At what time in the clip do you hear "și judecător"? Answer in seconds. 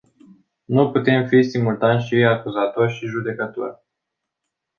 2.89-3.83